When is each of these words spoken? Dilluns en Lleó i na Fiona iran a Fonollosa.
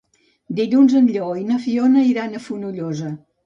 Dilluns 0.59 0.95
en 1.01 1.11
Lleó 1.11 1.29
i 1.43 1.47
na 1.51 1.59
Fiona 1.67 2.09
iran 2.15 2.33
a 2.33 2.45
Fonollosa. 2.51 3.17